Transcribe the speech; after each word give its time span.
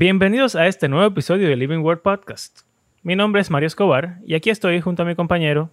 Bienvenidos 0.00 0.54
a 0.54 0.68
este 0.68 0.88
nuevo 0.88 1.06
episodio 1.06 1.48
de 1.48 1.56
Living 1.56 1.80
Word 1.80 2.02
Podcast. 2.02 2.60
Mi 3.02 3.16
nombre 3.16 3.40
es 3.40 3.50
Mario 3.50 3.66
Escobar 3.66 4.18
y 4.24 4.36
aquí 4.36 4.48
estoy 4.48 4.80
junto 4.80 5.02
a 5.02 5.04
mi 5.04 5.16
compañero 5.16 5.72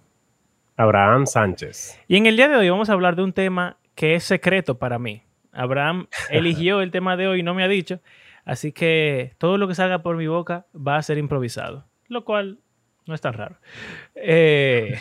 Abraham 0.76 1.28
Sánchez. 1.28 2.00
Y 2.08 2.16
en 2.16 2.26
el 2.26 2.36
día 2.36 2.48
de 2.48 2.56
hoy 2.56 2.68
vamos 2.68 2.90
a 2.90 2.94
hablar 2.94 3.14
de 3.14 3.22
un 3.22 3.32
tema 3.32 3.76
que 3.94 4.16
es 4.16 4.24
secreto 4.24 4.78
para 4.78 4.98
mí. 4.98 5.22
Abraham 5.52 6.08
eligió 6.30 6.80
el 6.80 6.90
tema 6.90 7.16
de 7.16 7.28
hoy 7.28 7.38
y 7.38 7.42
no 7.44 7.54
me 7.54 7.62
ha 7.62 7.68
dicho, 7.68 8.00
así 8.44 8.72
que 8.72 9.34
todo 9.38 9.58
lo 9.58 9.68
que 9.68 9.76
salga 9.76 10.02
por 10.02 10.16
mi 10.16 10.26
boca 10.26 10.66
va 10.74 10.96
a 10.96 11.02
ser 11.04 11.18
improvisado, 11.18 11.86
lo 12.08 12.24
cual 12.24 12.58
no 13.06 13.14
es 13.14 13.20
tan 13.20 13.34
raro. 13.34 13.58
Eh, 14.16 14.98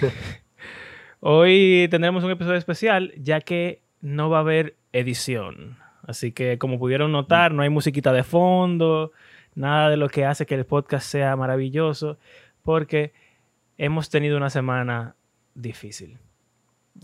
hoy 1.20 1.88
tendremos 1.90 2.24
un 2.24 2.30
episodio 2.30 2.60
especial 2.60 3.12
ya 3.18 3.42
que 3.42 3.82
no 4.02 4.30
va 4.30 4.38
a 4.38 4.42
haber 4.42 4.76
edición. 4.94 5.80
Así 6.08 6.32
que 6.32 6.58
como 6.58 6.80
pudieron 6.80 7.12
notar, 7.12 7.52
no 7.54 7.64
hay 7.64 7.70
musiquita 7.70 8.14
de 8.14 8.24
fondo, 8.24 9.12
nada 9.56 9.90
de 9.90 9.98
lo 9.98 10.10
que 10.10 10.26
hace 10.26 10.46
que 10.46 10.56
el 10.56 10.66
podcast 10.66 11.08
sea 11.08 11.36
maravilloso, 11.36 12.18
porque 12.64 13.14
hemos 13.78 14.10
tenido 14.10 14.38
una 14.38 14.50
semana 14.50 15.16
difícil. 15.54 16.18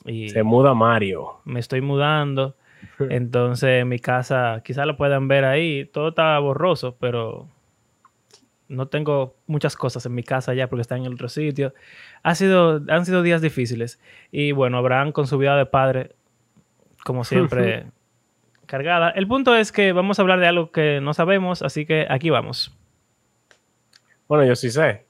Y 0.06 0.30
Se 0.30 0.44
muda 0.44 0.74
Mario. 0.74 1.42
Me 1.46 1.60
estoy 1.60 1.82
mudando. 1.82 2.56
Entonces 3.00 3.86
mi 3.86 4.00
casa, 4.00 4.62
quizás 4.64 4.86
lo 4.86 4.98
puedan 4.98 5.28
ver 5.28 5.46
ahí, 5.46 5.86
todo 5.86 6.10
está 6.10 6.38
borroso, 6.40 6.98
pero 7.00 7.48
no 8.68 8.88
tengo 8.88 9.36
muchas 9.48 9.76
cosas 9.76 10.06
en 10.06 10.16
mi 10.16 10.24
casa 10.24 10.54
ya 10.54 10.68
porque 10.68 10.82
está 10.82 10.96
en 10.96 11.06
el 11.06 11.14
otro 11.14 11.30
sitio. 11.30 11.74
Ha 12.24 12.36
sido, 12.36 12.82
han 12.88 13.06
sido 13.06 13.22
días 13.22 13.42
difíciles. 13.42 14.00
Y 14.32 14.54
bueno, 14.54 14.78
Abraham 14.78 15.12
con 15.12 15.28
su 15.28 15.38
vida 15.38 15.58
de 15.58 15.66
padre, 15.66 16.16
como 17.04 17.24
siempre, 17.24 17.88
cargada. 18.72 19.10
El 19.10 19.28
punto 19.28 19.54
es 19.54 19.74
que 19.74 19.92
vamos 19.92 20.18
a 20.18 20.22
hablar 20.22 20.40
de 20.40 20.48
algo 20.48 20.72
que 20.72 21.02
no 21.02 21.14
sabemos, 21.14 21.62
así 21.62 21.86
que 21.86 22.08
aquí 22.10 22.30
vamos. 22.30 22.74
Bueno, 24.30 24.46
yo 24.46 24.56
sí 24.56 24.72
sé. 24.72 25.06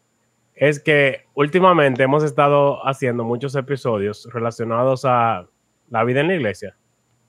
Es 0.56 0.82
que 0.82 1.26
últimamente 1.36 2.02
hemos 2.02 2.24
estado 2.24 2.86
haciendo 2.88 3.24
muchos 3.24 3.56
episodios 3.56 4.28
relacionados 4.34 5.06
a 5.06 5.46
la 5.92 6.04
vida 6.04 6.22
en 6.22 6.30
la 6.30 6.36
iglesia, 6.36 6.76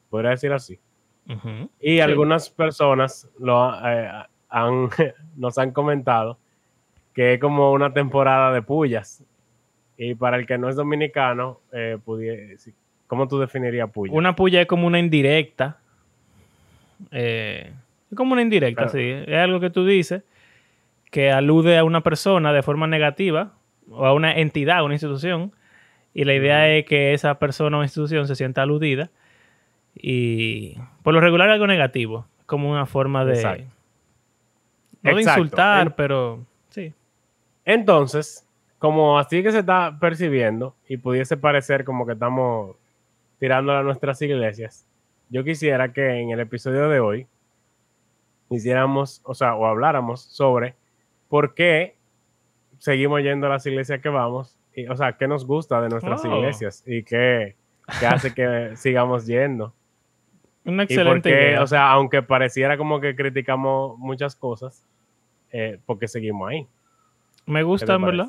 podría 0.08 0.30
decir 0.30 0.52
así. 0.54 0.80
Y 1.78 2.00
algunas 2.00 2.48
personas 2.48 3.30
lo, 3.38 3.74
eh, 3.86 4.10
han, 4.48 4.88
nos 5.36 5.58
han 5.58 5.70
comentado 5.70 6.38
que 7.12 7.34
es 7.34 7.40
como 7.40 7.72
una 7.72 7.92
temporada 7.92 8.52
de 8.52 8.62
pullas. 8.62 9.22
Y 9.98 10.14
para 10.14 10.38
el 10.38 10.46
que 10.46 10.56
no 10.56 10.70
es 10.70 10.76
dominicano, 10.76 11.60
eh, 11.72 11.98
¿cómo 13.06 13.28
tú 13.28 13.38
definirías 13.38 13.90
puya? 13.90 14.14
Una 14.14 14.34
puya 14.34 14.62
es 14.62 14.66
como 14.66 14.86
una 14.86 14.98
indirecta 14.98 15.81
eh, 17.10 17.72
es 18.10 18.16
como 18.16 18.32
una 18.32 18.42
indirecta, 18.42 18.88
sí. 18.88 19.00
Es 19.00 19.38
algo 19.38 19.60
que 19.60 19.70
tú 19.70 19.86
dices 19.86 20.22
que 21.10 21.30
alude 21.30 21.76
a 21.78 21.84
una 21.84 22.02
persona 22.02 22.52
de 22.52 22.62
forma 22.62 22.86
negativa 22.86 23.52
o 23.90 24.06
a 24.06 24.14
una 24.14 24.34
entidad, 24.34 24.78
a 24.78 24.82
una 24.82 24.94
institución. 24.94 25.52
Y 26.14 26.24
la 26.24 26.34
idea 26.34 26.68
es 26.68 26.84
que 26.86 27.14
esa 27.14 27.38
persona 27.38 27.78
o 27.78 27.82
institución 27.82 28.26
se 28.26 28.36
sienta 28.36 28.62
aludida. 28.62 29.10
Y 29.94 30.78
por 31.02 31.14
lo 31.14 31.20
regular 31.20 31.50
algo 31.50 31.66
negativo, 31.66 32.26
como 32.46 32.70
una 32.70 32.86
forma 32.86 33.24
de... 33.24 33.66
No 35.02 35.14
de 35.16 35.22
insultar, 35.22 35.96
pero 35.96 36.46
sí. 36.68 36.94
Entonces, 37.64 38.48
como 38.78 39.18
así 39.18 39.42
que 39.42 39.52
se 39.52 39.60
está 39.60 39.98
percibiendo 40.00 40.74
y 40.88 40.96
pudiese 40.96 41.36
parecer 41.36 41.84
como 41.84 42.06
que 42.06 42.12
estamos 42.12 42.76
tirando 43.38 43.72
a 43.72 43.82
nuestras 43.82 44.20
iglesias, 44.22 44.86
yo 45.32 45.44
quisiera 45.44 45.94
que 45.94 46.20
en 46.20 46.30
el 46.30 46.40
episodio 46.40 46.90
de 46.90 47.00
hoy 47.00 47.26
hiciéramos, 48.50 49.22
o 49.24 49.32
sea, 49.34 49.54
o 49.54 49.64
habláramos 49.64 50.20
sobre 50.20 50.74
por 51.28 51.54
qué 51.54 51.96
seguimos 52.78 53.22
yendo 53.22 53.46
a 53.46 53.50
las 53.50 53.64
iglesias 53.64 54.02
que 54.02 54.10
vamos, 54.10 54.58
y, 54.74 54.86
o 54.88 54.94
sea, 54.94 55.16
qué 55.16 55.26
nos 55.26 55.46
gusta 55.46 55.80
de 55.80 55.88
nuestras 55.88 56.22
oh. 56.26 56.36
iglesias 56.36 56.84
y 56.86 57.02
qué, 57.02 57.56
hace 57.86 58.34
que 58.34 58.72
sigamos 58.76 59.26
yendo. 59.26 59.72
Una 60.66 60.82
excelente 60.82 61.30
idea. 61.30 61.62
O 61.62 61.66
sea, 61.66 61.90
aunque 61.90 62.22
pareciera 62.22 62.76
como 62.76 63.00
que 63.00 63.16
criticamos 63.16 63.98
muchas 63.98 64.36
cosas, 64.36 64.86
eh, 65.50 65.80
porque 65.86 66.08
seguimos 66.08 66.50
ahí. 66.50 66.68
Me 67.46 67.62
gusta, 67.62 67.96
¿verdad? 67.96 68.28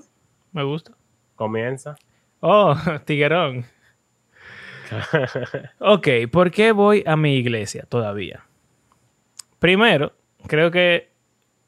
Me 0.54 0.64
gusta. 0.64 0.94
Comienza. 1.36 1.98
Oh, 2.40 2.74
tiguerón 3.06 3.66
ok, 5.80 6.08
¿por 6.32 6.52
qué 6.52 6.72
voy 6.72 7.04
a 7.06 7.16
mi 7.16 7.36
iglesia 7.36 7.86
todavía? 7.88 8.44
Primero, 9.60 10.14
creo 10.48 10.72
que 10.72 11.10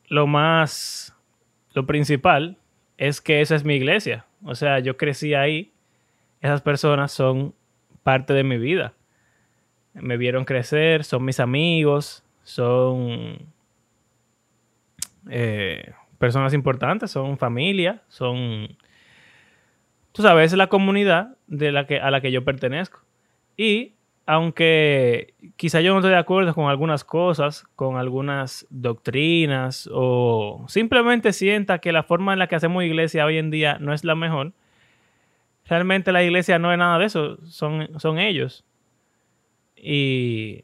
lo 0.07 0.27
más, 0.27 1.15
lo 1.73 1.85
principal 1.85 2.57
es 2.97 3.21
que 3.21 3.41
esa 3.41 3.55
es 3.55 3.63
mi 3.63 3.75
iglesia. 3.75 4.25
O 4.43 4.55
sea, 4.55 4.79
yo 4.79 4.97
crecí 4.97 5.33
ahí. 5.33 5.71
Esas 6.41 6.61
personas 6.61 7.11
son 7.11 7.53
parte 8.03 8.33
de 8.33 8.43
mi 8.43 8.57
vida. 8.57 8.93
Me 9.93 10.17
vieron 10.17 10.45
crecer, 10.45 11.03
son 11.03 11.23
mis 11.25 11.39
amigos, 11.39 12.23
son 12.43 13.39
eh, 15.29 15.93
personas 16.19 16.53
importantes, 16.53 17.11
son 17.11 17.37
familia, 17.37 18.03
son, 18.07 18.77
tú 20.11 20.21
sabes, 20.21 20.51
es 20.51 20.57
la 20.57 20.67
comunidad 20.67 21.37
a 21.49 22.11
la 22.11 22.21
que 22.21 22.31
yo 22.31 22.43
pertenezco. 22.43 23.04
Y 23.57 23.93
aunque 24.25 25.33
quizá 25.55 25.81
yo 25.81 25.93
no 25.93 25.99
estoy 25.99 26.11
de 26.11 26.17
acuerdo 26.17 26.53
con 26.53 26.69
algunas 26.69 27.03
cosas, 27.03 27.65
con 27.75 27.97
algunas 27.97 28.65
doctrinas, 28.69 29.89
o 29.93 30.65
simplemente 30.67 31.31
sienta 31.31 31.79
que 31.79 31.91
la 31.91 32.03
forma 32.03 32.33
en 32.33 32.39
la 32.39 32.47
que 32.47 32.55
hacemos 32.55 32.83
iglesia 32.83 33.25
hoy 33.25 33.37
en 33.37 33.51
día 33.51 33.77
no 33.79 33.93
es 33.93 34.03
la 34.03 34.15
mejor, 34.15 34.53
realmente 35.65 36.11
la 36.11 36.23
iglesia 36.23 36.57
no 36.59 36.71
es 36.71 36.77
nada 36.77 36.97
de 36.97 37.05
eso, 37.05 37.37
son, 37.45 37.87
son 37.99 38.17
ellos. 38.17 38.65
Y 39.75 40.63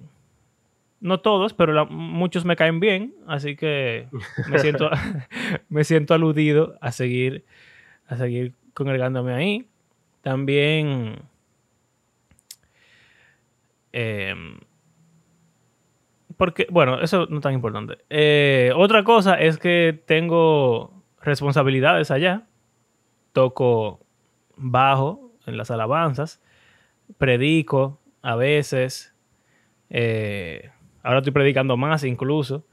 no 1.00 1.20
todos, 1.20 1.54
pero 1.54 1.86
muchos 1.86 2.46
me 2.46 2.56
caen 2.56 2.80
bien, 2.80 3.14
así 3.28 3.56
que 3.56 4.08
me 4.50 4.58
siento, 4.60 4.90
me 5.70 5.84
siento 5.84 6.16
aludido 6.16 6.76
a 6.82 6.92
seguir, 6.92 7.46
a 8.08 8.18
seguir 8.18 8.54
congregándome 8.74 9.34
ahí. 9.34 9.68
También 10.24 11.24
Em, 13.94 14.60
porque, 16.38 16.66
bueno, 16.70 17.00
eso 17.02 17.28
no 17.30 17.38
es 17.38 17.44
tan 17.44 17.54
importante. 17.54 18.00
Eh, 18.10 18.72
otra 18.76 19.04
cosa 19.04 19.36
es 19.36 19.58
que 19.58 20.02
tengo 20.06 20.92
responsabilidades 21.22 22.10
allá. 22.10 22.48
Toco 23.34 24.00
bajo 24.56 25.32
en 25.46 25.58
las 25.58 25.72
alabanzas. 25.72 26.42
Predico 27.18 28.00
a 28.22 28.36
veces. 28.36 29.14
Eh, 29.90 30.72
ahora 31.04 31.20
estoy 31.20 31.34
predicando 31.34 31.78
más 31.78 32.04
incluso. 32.04 32.66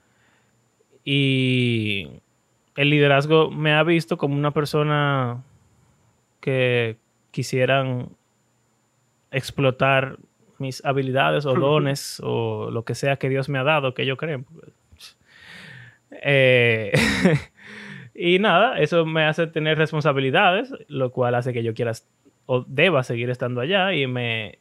Y 1.05 2.09
el 2.77 2.91
liderazgo 2.91 3.51
me 3.51 3.75
ha 3.75 3.83
visto 3.83 4.17
como 4.17 4.34
una 4.34 4.53
persona 4.53 5.43
que 6.41 6.97
quisieran 7.31 8.11
explotar 9.31 10.19
mis 10.59 10.85
habilidades 10.85 11.47
o 11.47 11.55
dones 11.55 12.21
o 12.25 12.71
lo 12.71 12.85
que 12.85 12.95
sea 12.95 13.17
que 13.17 13.29
Dios 13.29 13.49
me 13.49 13.59
ha 13.59 13.65
dado, 13.65 13.95
que 13.95 14.07
yo 14.07 14.17
creo. 14.17 14.45
Eh, 16.11 16.93
y 18.15 18.39
nada, 18.39 18.79
eso 18.79 19.07
me 19.07 19.25
hace 19.25 19.47
tener 19.47 19.79
responsabilidades, 19.79 20.73
lo 20.89 21.11
cual 21.11 21.35
hace 21.35 21.53
que 21.53 21.63
yo 21.63 21.75
quiera 21.75 21.93
o 22.47 22.65
deba 22.67 23.03
seguir 23.03 23.31
estando 23.31 23.61
allá 23.61 23.93
y 23.93 24.07
me... 24.07 24.59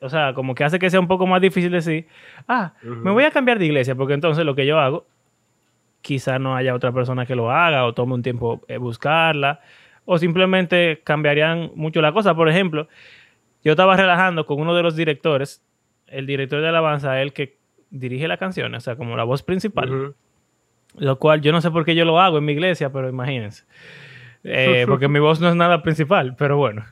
O 0.00 0.08
sea, 0.08 0.34
como 0.34 0.56
que 0.56 0.64
hace 0.64 0.80
que 0.80 0.90
sea 0.90 0.98
un 0.98 1.06
poco 1.06 1.24
más 1.24 1.40
difícil 1.40 1.70
decir, 1.70 2.08
ah, 2.48 2.74
me 2.82 3.12
voy 3.12 3.22
a 3.22 3.30
cambiar 3.30 3.60
de 3.60 3.66
iglesia, 3.66 3.94
porque 3.94 4.14
entonces 4.14 4.44
lo 4.44 4.56
que 4.56 4.66
yo 4.66 4.80
hago, 4.80 5.06
quizá 6.00 6.40
no 6.40 6.56
haya 6.56 6.74
otra 6.74 6.90
persona 6.90 7.26
que 7.26 7.36
lo 7.36 7.52
haga 7.52 7.86
o 7.86 7.94
tome 7.94 8.14
un 8.14 8.22
tiempo 8.22 8.62
eh, 8.66 8.78
buscarla, 8.78 9.60
o 10.04 10.18
simplemente 10.18 11.00
cambiarían 11.04 11.70
mucho 11.76 12.00
la 12.00 12.12
cosa. 12.12 12.34
Por 12.34 12.48
ejemplo, 12.48 12.88
yo 13.64 13.72
estaba 13.72 13.96
relajando 13.96 14.46
con 14.46 14.60
uno 14.60 14.74
de 14.74 14.82
los 14.82 14.96
directores, 14.96 15.64
el 16.06 16.26
director 16.26 16.60
de 16.60 16.68
alabanza, 16.68 17.20
el 17.22 17.32
que 17.32 17.58
dirige 17.90 18.26
la 18.28 18.36
canción, 18.36 18.74
o 18.74 18.80
sea, 18.80 18.96
como 18.96 19.16
la 19.16 19.24
voz 19.24 19.42
principal. 19.42 20.14
Lo 20.98 21.18
cual 21.18 21.40
yo 21.40 21.52
no 21.52 21.60
sé 21.60 21.70
por 21.70 21.84
qué 21.84 21.94
yo 21.94 22.04
lo 22.04 22.20
hago 22.20 22.38
en 22.38 22.44
mi 22.44 22.52
iglesia, 22.52 22.92
pero 22.92 23.08
imagínense. 23.08 23.64
Eh, 24.44 24.84
porque 24.88 25.08
mi 25.08 25.20
voz 25.20 25.40
no 25.40 25.48
es 25.48 25.56
nada 25.56 25.82
principal, 25.82 26.34
pero 26.36 26.56
bueno. 26.56 26.84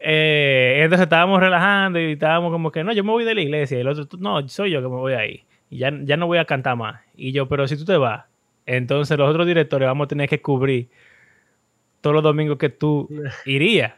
Eh, 0.00 0.80
entonces 0.82 1.04
estábamos 1.04 1.40
relajando 1.40 1.98
y 1.98 2.12
estábamos 2.12 2.52
como 2.52 2.70
que, 2.70 2.84
no, 2.84 2.92
yo 2.92 3.04
me 3.04 3.10
voy 3.10 3.24
de 3.24 3.34
la 3.34 3.40
iglesia. 3.40 3.78
Y 3.78 3.80
el 3.80 3.88
otro, 3.88 4.06
no, 4.18 4.46
soy 4.48 4.70
yo 4.70 4.82
que 4.82 4.88
me 4.88 4.96
voy 4.96 5.14
ahí. 5.14 5.44
Y 5.70 5.78
ya, 5.78 5.92
ya 6.04 6.16
no 6.16 6.26
voy 6.26 6.38
a 6.38 6.44
cantar 6.44 6.76
más. 6.76 7.00
Y 7.14 7.32
yo, 7.32 7.48
pero 7.48 7.66
si 7.66 7.76
tú 7.76 7.84
te 7.84 7.96
vas, 7.96 8.24
entonces 8.66 9.18
los 9.18 9.28
otros 9.28 9.46
directores 9.46 9.86
vamos 9.86 10.06
a 10.06 10.08
tener 10.08 10.28
que 10.28 10.40
cubrir 10.40 10.88
todos 12.00 12.14
los 12.14 12.22
domingos 12.22 12.58
que 12.58 12.68
tú 12.68 13.08
irías. 13.46 13.94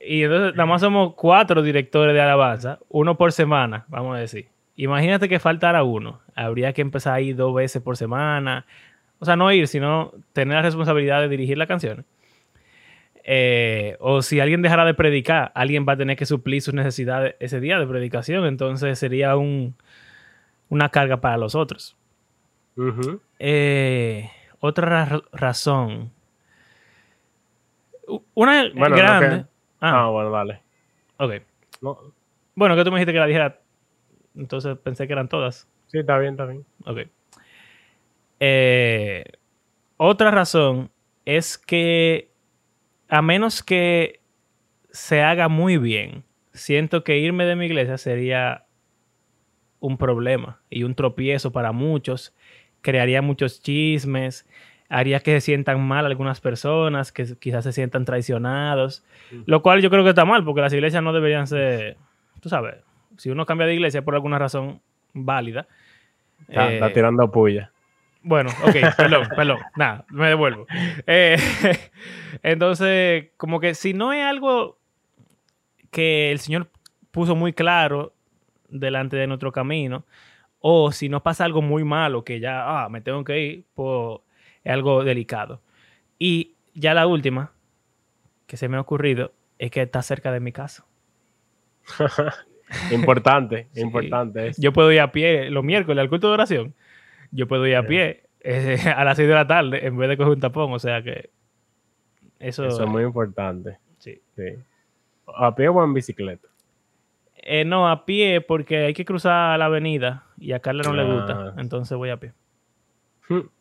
Y 0.00 0.22
entonces 0.22 0.54
nada 0.54 0.66
más 0.66 0.80
somos 0.80 1.14
cuatro 1.14 1.62
directores 1.62 2.14
de 2.14 2.20
alabanza, 2.20 2.78
uno 2.88 3.16
por 3.16 3.32
semana, 3.32 3.84
vamos 3.88 4.16
a 4.16 4.20
decir. 4.20 4.48
imagínate 4.76 5.28
que 5.28 5.38
faltara 5.38 5.82
uno. 5.82 6.20
Habría 6.34 6.72
que 6.72 6.82
empezar 6.82 7.14
a 7.14 7.20
ir 7.20 7.36
dos 7.36 7.54
veces 7.54 7.82
por 7.82 7.96
semana. 7.96 8.66
O 9.18 9.24
sea, 9.24 9.36
no 9.36 9.50
ir, 9.50 9.66
sino 9.68 10.12
tener 10.32 10.56
la 10.56 10.62
responsabilidad 10.62 11.20
de 11.20 11.28
dirigir 11.28 11.56
la 11.56 11.66
canción. 11.66 12.04
Eh, 13.24 13.96
o 13.98 14.22
si 14.22 14.38
alguien 14.38 14.62
dejara 14.62 14.84
de 14.84 14.94
predicar, 14.94 15.50
alguien 15.54 15.84
va 15.88 15.94
a 15.94 15.96
tener 15.96 16.16
que 16.16 16.26
suplir 16.26 16.62
sus 16.62 16.74
necesidades 16.74 17.34
ese 17.40 17.58
día 17.58 17.78
de 17.78 17.86
predicación. 17.86 18.46
Entonces 18.46 18.98
sería 18.98 19.36
un, 19.36 19.74
una 20.68 20.90
carga 20.90 21.20
para 21.20 21.36
los 21.36 21.54
otros. 21.54 21.96
Eh, 23.38 24.30
otra 24.60 25.22
razón. 25.32 26.12
Una 28.34 28.68
grande. 28.68 29.46
Ah. 29.86 30.04
ah. 30.04 30.10
bueno, 30.10 30.30
dale. 30.30 30.62
Ok. 31.18 31.34
Bueno, 32.54 32.76
que 32.76 32.84
tú 32.84 32.90
me 32.90 32.98
dijiste 32.98 33.12
que 33.12 33.18
la 33.18 33.26
dijera. 33.26 33.60
Entonces 34.34 34.76
pensé 34.78 35.06
que 35.06 35.12
eran 35.12 35.28
todas. 35.28 35.68
Sí, 35.86 35.98
está 35.98 36.18
bien, 36.18 36.32
está 36.32 36.46
bien. 36.46 36.64
Ok. 36.84 37.08
Eh, 38.40 39.24
otra 39.96 40.30
razón 40.30 40.90
es 41.24 41.56
que 41.56 42.30
a 43.08 43.22
menos 43.22 43.62
que 43.62 44.20
se 44.90 45.22
haga 45.22 45.48
muy 45.48 45.78
bien, 45.78 46.24
siento 46.52 47.04
que 47.04 47.18
irme 47.18 47.44
de 47.44 47.56
mi 47.56 47.66
iglesia 47.66 47.98
sería 47.98 48.66
un 49.80 49.96
problema 49.98 50.60
y 50.70 50.82
un 50.82 50.94
tropiezo 50.94 51.52
para 51.52 51.72
muchos, 51.72 52.34
crearía 52.80 53.22
muchos 53.22 53.62
chismes, 53.62 54.48
haría 54.88 55.20
que 55.20 55.32
se 55.32 55.40
sientan 55.40 55.86
mal 55.86 56.06
algunas 56.06 56.40
personas, 56.40 57.12
que 57.12 57.36
quizás 57.38 57.64
se 57.64 57.72
sientan 57.72 58.04
traicionados, 58.04 59.04
lo 59.46 59.62
cual 59.62 59.82
yo 59.82 59.90
creo 59.90 60.04
que 60.04 60.10
está 60.10 60.24
mal, 60.24 60.44
porque 60.44 60.60
las 60.60 60.72
iglesias 60.72 61.02
no 61.02 61.12
deberían 61.12 61.46
ser, 61.46 61.96
tú 62.40 62.48
sabes, 62.48 62.76
si 63.16 63.30
uno 63.30 63.46
cambia 63.46 63.66
de 63.66 63.74
iglesia 63.74 64.02
por 64.02 64.14
alguna 64.14 64.38
razón 64.38 64.80
válida. 65.12 65.66
Está, 66.48 66.72
está 66.72 66.86
eh, 66.88 66.90
tirando 66.90 67.30
puya. 67.30 67.72
Bueno, 68.22 68.50
ok, 68.64 68.74
perdón, 68.96 69.28
perdón, 69.34 69.58
nada, 69.76 70.04
me 70.10 70.28
devuelvo. 70.28 70.66
Eh, 71.06 71.36
entonces, 72.42 73.28
como 73.36 73.60
que 73.60 73.74
si 73.74 73.94
no 73.94 74.12
es 74.12 74.24
algo 74.24 74.78
que 75.90 76.30
el 76.30 76.38
Señor 76.38 76.68
puso 77.10 77.34
muy 77.34 77.52
claro 77.52 78.12
delante 78.68 79.16
de 79.16 79.26
nuestro 79.26 79.52
camino, 79.52 80.04
o 80.60 80.92
si 80.92 81.08
no 81.08 81.22
pasa 81.22 81.44
algo 81.44 81.62
muy 81.62 81.84
malo 81.84 82.24
que 82.24 82.40
ya, 82.40 82.84
ah, 82.84 82.88
me 82.88 83.00
tengo 83.00 83.22
que 83.24 83.38
ir, 83.40 83.64
pues 83.74 84.20
es 84.66 84.72
algo 84.72 85.04
delicado. 85.04 85.60
Y 86.18 86.54
ya 86.74 86.94
la 86.94 87.06
última 87.06 87.52
que 88.46 88.56
se 88.56 88.68
me 88.68 88.76
ha 88.76 88.80
ocurrido 88.80 89.32
es 89.58 89.70
que 89.70 89.82
está 89.82 90.02
cerca 90.02 90.32
de 90.32 90.40
mi 90.40 90.52
casa. 90.52 90.84
importante, 92.90 93.68
importante. 93.74 94.52
Yo 94.58 94.72
puedo 94.72 94.92
ir 94.92 95.00
a 95.00 95.12
pie 95.12 95.50
los 95.50 95.64
miércoles 95.64 96.02
al 96.02 96.08
culto 96.08 96.28
de 96.28 96.34
oración 96.34 96.74
yo 97.30 97.46
puedo 97.46 97.66
ir 97.66 97.76
a 97.76 97.82
pie 97.82 98.24
eh, 98.40 98.78
a 98.96 99.04
las 99.04 99.16
6 99.16 99.28
de 99.28 99.34
la 99.34 99.46
tarde 99.46 99.86
en 99.86 99.96
vez 99.96 100.08
de 100.08 100.16
coger 100.16 100.32
un 100.32 100.40
tapón. 100.40 100.72
O 100.72 100.78
sea 100.78 101.02
que 101.02 101.30
eso, 102.38 102.64
eso 102.64 102.84
es 102.84 102.88
muy 102.88 103.02
importante. 103.02 103.78
Sí. 103.98 104.20
¿A 105.26 105.54
pie 105.54 105.68
o 105.68 105.84
en 105.84 105.94
bicicleta? 105.94 106.48
Eh, 107.36 107.64
no, 107.64 107.88
a 107.88 108.04
pie 108.04 108.40
porque 108.40 108.86
hay 108.86 108.94
que 108.94 109.04
cruzar 109.04 109.58
la 109.58 109.66
avenida 109.66 110.24
y 110.38 110.52
a 110.52 110.60
Carla 110.60 110.82
no 110.84 110.94
le 110.94 111.04
gusta. 111.04 111.32
Ah. 111.48 111.54
Entonces 111.58 111.96
voy 111.96 112.10
a 112.10 112.16
pie. 112.18 112.32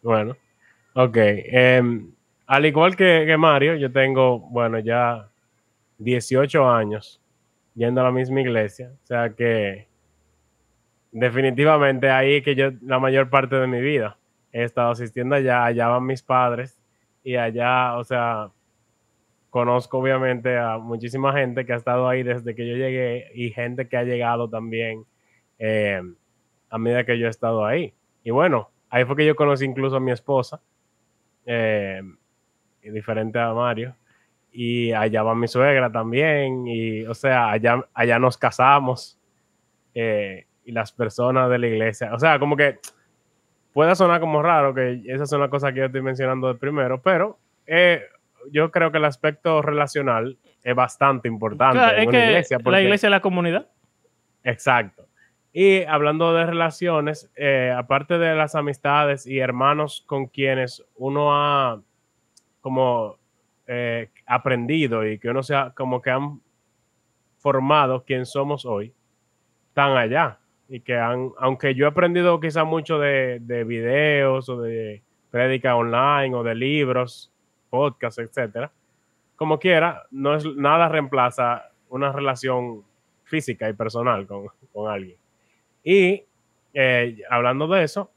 Bueno, 0.02 0.36
ok. 0.96 1.18
Em, 1.18 2.12
al 2.48 2.66
igual 2.66 2.96
que, 2.96 3.26
que, 3.28 3.38
Mario, 3.38 3.76
yo 3.76 3.92
tengo, 3.92 4.40
bueno, 4.40 4.80
ya 4.80 5.28
18 6.00 6.70
años 6.70 7.22
yendo 7.76 8.02
a 8.02 8.06
la 8.06 8.12
misma 8.12 8.42
iglesia. 8.42 8.92
O 9.04 9.08
sea 9.08 9.30
que 9.30 9.88
definitivamente 11.12 12.10
ahí 12.10 12.42
que 12.42 12.56
yo 12.56 12.72
la 12.82 13.00
mayor 13.00 13.30
parte 13.30 13.56
de 13.56 13.68
mi 13.68 13.80
vida 13.80 14.18
he 14.52 14.64
estado 14.64 14.92
asistiendo 14.92 15.36
allá, 15.36 15.66
allá 15.66 15.88
van 15.88 16.06
mis 16.06 16.22
padres 16.22 16.78
y 17.24 17.36
allá, 17.36 17.98
o 17.98 18.04
sea, 18.04 18.52
conozco 19.50 20.00
obviamente 20.00 20.58
a 20.58 20.78
muchísima 20.78 21.34
gente 21.34 21.66
que 21.66 21.74
ha 21.74 21.78
estado 21.78 22.08
ahí 22.10 22.24
desde 22.24 22.56
que 22.56 22.68
yo 22.68 22.76
llegué 22.76 23.32
y 23.34 23.52
gente 23.52 23.88
que 23.88 23.98
ha 23.98 24.04
llegado 24.04 24.50
también 24.50 25.06
eh, 25.60 26.02
a 26.70 26.78
medida 26.78 27.06
que 27.06 27.18
yo 27.18 27.28
he 27.28 27.30
estado 27.30 27.66
ahí. 27.66 27.94
Y 28.24 28.32
bueno, 28.32 28.70
ahí 28.90 29.06
fue 29.06 29.16
que 29.16 29.26
yo 29.26 29.36
conocí 29.36 29.66
incluso 29.66 29.96
a 29.96 30.02
mi 30.02 30.12
esposa, 30.12 30.62
eh, 31.46 32.02
diferente 32.82 33.40
a 33.40 33.54
Mario, 33.54 33.96
y 34.52 34.92
allá 34.92 35.24
va 35.24 35.36
mi 35.36 35.48
suegra 35.48 35.92
también, 35.92 36.68
y 36.68 37.04
o 37.06 37.14
sea, 37.14 37.52
allá, 37.52 37.86
allá 37.94 38.20
nos 38.20 38.38
casamos. 38.38 39.20
Eh, 39.94 40.46
y 40.66 40.72
las 40.72 40.92
personas 40.92 41.50
de 41.50 41.60
la 41.60 41.68
iglesia. 41.68 42.14
O 42.14 42.20
sea, 42.20 42.40
como 42.40 42.58
que 42.58 42.80
puede 43.72 43.96
sonar 43.96 44.20
como 44.20 44.42
raro 44.42 44.74
que 44.74 45.04
esa 45.06 45.26
son 45.26 45.40
las 45.40 45.50
cosas 45.50 45.72
que 45.74 45.80
yo 45.80 45.86
estoy 45.86 46.02
mencionando 46.02 46.48
de 46.48 46.56
primero, 46.56 47.02
pero 47.02 47.38
eh, 47.68 48.02
yo 48.52 48.72
creo 48.72 48.92
que 48.92 48.98
el 48.98 49.06
aspecto 49.06 49.62
relacional 49.62 50.38
es 50.64 50.76
bastante 50.76 51.28
importante 51.28 52.02
en 52.02 52.10
una 52.10 52.26
iglesia. 52.26 52.58
la 52.64 52.82
iglesia 52.82 53.08
es 53.08 53.12
la 53.12 53.22
comunidad. 53.22 53.70
Exacto. 54.44 55.08
Y 55.58 55.84
hablando 55.84 56.34
de 56.34 56.46
relaciones, 56.46 57.32
eh, 57.38 57.74
aparte 57.74 58.18
de 58.18 58.36
las 58.36 58.56
amistades 58.56 59.26
y 59.26 59.40
hermanos 59.40 60.04
con 60.06 60.26
quienes 60.26 60.86
uno 60.98 61.34
ha 61.34 61.82
como 62.60 63.18
eh, 63.66 64.10
aprendido 64.26 65.08
y 65.08 65.18
que 65.18 65.30
uno 65.30 65.44
sea 65.44 65.72
como 65.74 66.02
que 66.02 66.10
han 66.10 66.42
formado 67.38 68.04
quien 68.04 68.26
somos 68.26 68.66
hoy, 68.66 68.94
están 69.70 69.96
allá 69.96 70.40
y 70.68 70.82
que 70.82 70.98
han, 70.98 71.32
aunque 71.38 71.74
yo 71.74 71.86
he 71.86 71.88
aprendido 71.88 72.38
quizá 72.42 72.66
mucho 72.66 73.00
de, 73.00 73.40
de 73.40 73.64
videos 73.64 74.50
o 74.50 74.60
de 74.60 75.04
prédica 75.32 75.78
online 75.78 76.36
o 76.36 76.44
de 76.44 76.54
libros, 76.54 77.32
podcasts, 77.70 78.20
etcétera, 78.20 78.74
como 79.38 79.58
quiera, 79.58 80.04
no 80.12 80.36
es 80.36 80.46
nada 80.58 80.90
reemplaza 80.90 81.72
una 81.88 82.12
relación 82.12 82.84
física 83.24 83.70
y 83.70 83.74
personal 83.74 84.28
con, 84.28 84.48
con 84.74 84.92
alguien. 84.92 85.16
Y 85.86 86.26
eh, 86.74 87.18
hablando 87.30 87.68
de 87.68 87.84
eso, 87.84 88.12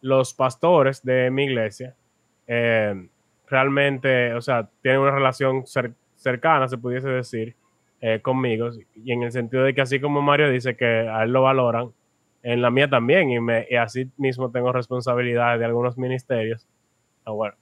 los 0.00 0.32
pastores 0.32 1.04
de 1.04 1.30
mi 1.32 1.44
iglesia 1.44 1.96
eh, 2.46 3.08
realmente, 3.48 4.32
o 4.34 4.40
sea, 4.40 4.70
tienen 4.80 5.00
una 5.00 5.10
relación 5.10 5.64
cercana, 6.14 6.68
se 6.68 6.78
pudiese 6.78 7.08
decir, 7.08 7.56
eh, 8.00 8.20
conmigo, 8.22 8.70
y 8.94 9.12
en 9.12 9.24
el 9.24 9.32
sentido 9.32 9.64
de 9.64 9.74
que 9.74 9.80
así 9.80 10.00
como 10.00 10.22
Mario 10.22 10.48
dice 10.48 10.76
que 10.76 10.86
a 10.86 11.24
él 11.24 11.32
lo 11.32 11.42
valoran, 11.42 11.92
en 12.44 12.62
la 12.62 12.70
mía 12.70 12.88
también, 12.88 13.30
y, 13.30 13.40
me, 13.40 13.66
así 13.78 14.08
mismo 14.16 14.52
tengo 14.52 14.72
responsabilidades 14.72 15.58
de 15.58 15.66
algunos 15.66 15.98
ministerios. 15.98 16.68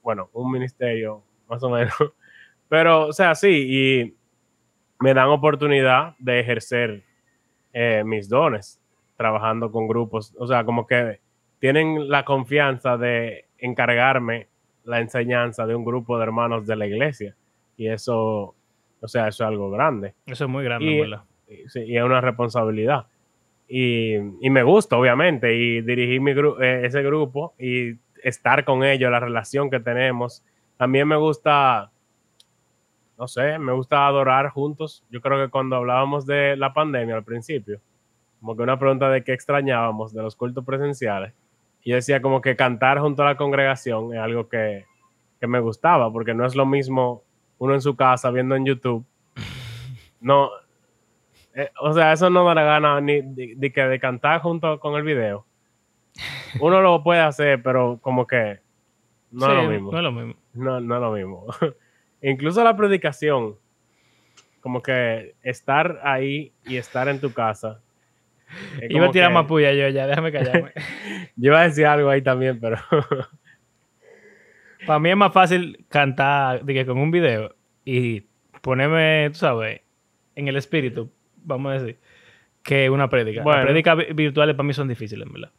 Bueno, 0.02 0.29
un 0.35 0.52
ministerio 0.52 1.23
más 1.49 1.62
o 1.62 1.71
menos. 1.71 1.95
Pero, 2.69 3.07
o 3.07 3.12
sea, 3.12 3.35
sí, 3.35 3.66
y 3.69 4.16
me 5.00 5.14
dan 5.14 5.28
oportunidad 5.28 6.14
de 6.19 6.40
ejercer 6.40 7.02
eh, 7.73 8.02
mis 8.04 8.28
dones 8.28 8.81
trabajando 9.16 9.70
con 9.73 9.88
grupos. 9.88 10.35
O 10.38 10.46
sea, 10.46 10.64
como 10.64 10.87
que 10.87 11.20
tienen 11.58 12.08
la 12.08 12.25
confianza 12.25 12.96
de 12.96 13.46
encargarme 13.58 14.49
la 14.85 15.00
enseñanza 15.00 15.66
de 15.66 15.75
un 15.75 15.85
grupo 15.85 16.16
de 16.18 16.25
hermanos 16.25 16.66
de 16.66 16.76
la 16.76 16.87
iglesia. 16.87 17.35
Y 17.76 17.88
eso 17.88 18.54
o 19.00 19.08
sea, 19.08 19.28
eso 19.28 19.44
es 19.44 19.49
algo 19.49 19.70
grande. 19.70 20.14
Eso 20.26 20.44
es 20.44 20.50
muy 20.50 20.64
grande, 20.64 20.87
y, 21.49 21.68
sí, 21.68 21.80
y 21.80 21.96
es 21.96 22.02
una 22.02 22.20
responsabilidad. 22.20 23.06
Y, 23.68 24.16
me 24.50 24.62
gusta, 24.62 24.96
obviamente, 24.96 25.54
y 25.54 25.80
dirigir 25.80 26.20
mi 26.20 26.32
eh, 26.32 26.82
ese 26.85 27.02
grupo 27.02 27.54
y 27.58 27.96
estar 28.23 28.64
con 28.64 28.85
ellos, 28.85 29.11
la 29.11 29.20
relación 29.20 29.70
que 29.70 29.80
tenemos. 29.80 30.44
También 30.76 31.08
me 31.08 31.16
gusta, 31.16 31.90
no 33.18 33.26
sé, 33.28 33.58
me 33.58 33.73
gusta 33.73 34.06
adorar 34.06 34.50
juntos. 34.50 35.04
Yo 35.11 35.20
creo 35.20 35.44
que 35.44 35.50
cuando 35.50 35.76
hablábamos 35.76 36.26
de 36.26 36.56
la 36.56 36.73
pandemia 36.73 37.16
al 37.16 37.25
principio, 37.25 37.80
como 38.40 38.57
que 38.57 38.62
una 38.62 38.78
pregunta 38.78 39.11
de 39.11 39.25
qué 39.25 39.33
extrañábamos 39.33 40.12
de 40.12 40.23
los 40.23 40.37
cultos 40.37 40.64
presenciales, 40.64 41.33
y 41.83 41.90
yo 41.90 41.97
decía 41.97 42.21
como 42.21 42.40
que 42.40 42.57
cantar 42.57 42.99
junto 42.99 43.23
a 43.23 43.26
la 43.26 43.37
congregación 43.37 44.12
es 44.12 44.21
algo 44.21 44.49
que, 44.49 44.87
que 45.40 45.47
me 45.47 45.61
gustaba, 45.61 46.12
porque 46.12 46.35
no 46.35 46.45
es 46.45 46.57
lo 46.57 46.66
mismo 46.66 47.23
uno 47.59 47.75
en 47.75 47.81
su 47.81 47.97
casa 47.97 48.31
viendo 48.31 48.55
en 48.57 48.66
YouTube. 48.66 49.05
No, 50.19 50.49
eh, 51.57 51.71
o 51.81 51.95
sea, 51.95 52.12
eso 52.12 52.28
no 52.28 52.45
da 52.45 52.55
la 52.55 52.64
gana 52.64 53.00
ni 53.00 53.23
de, 53.23 53.73
que 53.73 53.83
de 53.83 53.99
cantar 53.99 54.43
junto 54.43 54.78
con 54.78 54.95
el 54.95 55.02
video. 55.02 55.47
Uno 56.61 56.83
lo 56.83 57.02
puede 57.02 57.21
hacer, 57.21 57.62
pero 57.62 57.99
como 58.02 58.26
que 58.26 58.61
no 59.31 59.47
es 59.47 59.55
lo 59.55 59.71
mismo. 59.71 59.90
No 59.90 59.99
es 59.99 60.05
lo 60.05 60.12
mismo. 60.12 60.35
No, 60.52 60.81
no 60.81 60.95
es 60.97 61.00
lo 61.00 61.12
mismo. 61.12 61.47
Incluso 62.23 62.62
la 62.62 62.76
predicación, 62.76 63.57
como 64.61 64.83
que 64.83 65.35
estar 65.43 65.99
ahí 66.02 66.52
y 66.66 66.76
estar 66.76 67.09
en 67.09 67.21
tu 67.21 67.33
casa. 67.33 67.81
Iba 68.88 69.07
a 69.07 69.11
tirar 69.11 69.33
más 69.33 69.47
puya 69.47 69.73
yo 69.73 69.88
ya, 69.88 70.07
déjame 70.07 70.33
callarme. 70.33 70.73
yo 71.37 71.50
iba 71.53 71.61
a 71.61 71.65
decir 71.65 71.87
algo 71.87 72.09
ahí 72.11 72.23
también, 72.23 72.59
pero 72.61 72.76
Para 74.87 74.99
mí 74.99 75.11
es 75.11 75.17
más 75.17 75.33
fácil 75.33 75.85
cantar 75.88 76.65
que 76.65 76.87
con 76.87 76.99
un 76.99 77.11
video 77.11 77.55
y 77.85 78.23
ponerme, 78.61 79.29
tú 79.31 79.38
sabes, 79.38 79.81
en 80.35 80.49
el 80.49 80.57
espíritu, 80.57 81.11
vamos 81.45 81.71
a 81.71 81.79
decir, 81.83 81.99
que 82.62 82.88
una 82.91 83.09
prédica. 83.09 83.43
Bueno. 83.43 83.59
Las 83.59 83.67
prédicas 83.67 83.97
vi- 83.97 84.12
virtuales 84.12 84.55
para 84.55 84.67
mí 84.67 84.73
son 84.75 84.88
difíciles, 84.88 85.26
verdad. 85.33 85.50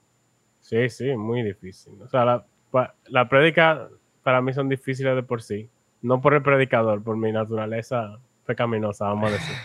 Sí, 0.62 0.90
sí, 0.90 1.16
muy 1.16 1.44
difícil. 1.44 1.94
O 2.02 2.08
sea, 2.08 2.26
la, 2.26 2.46
pa- 2.72 2.94
la 3.08 3.28
prédica 3.28 3.90
para 4.24 4.42
mí 4.42 4.54
son 4.54 4.70
difíciles 4.70 5.16
de 5.16 5.24
por 5.24 5.42
sí. 5.42 5.70
No 6.02 6.22
por 6.22 6.34
el 6.34 6.42
predicador, 6.42 7.04
por 7.04 7.18
mi 7.18 7.32
naturaleza 7.32 8.20
pecaminosa, 8.46 9.06
vamos 9.06 9.32
a 9.32 9.34
decir. 9.34 9.56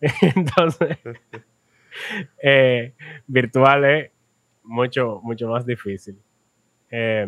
Entonces, 0.36 0.98
eh, 2.42 2.94
virtual 3.26 3.84
es 3.84 4.10
mucho, 4.62 5.20
mucho 5.22 5.48
más 5.48 5.66
difícil. 5.66 6.18
Eh, 6.90 7.26